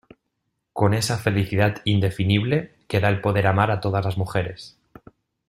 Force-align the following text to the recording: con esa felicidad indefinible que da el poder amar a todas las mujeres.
con 0.73 0.95
esa 0.95 1.19
felicidad 1.19 1.83
indefinible 1.85 2.73
que 2.87 2.99
da 2.99 3.07
el 3.09 3.21
poder 3.21 3.45
amar 3.45 3.69
a 3.69 3.81
todas 3.81 4.03
las 4.03 4.17
mujeres. 4.17 4.75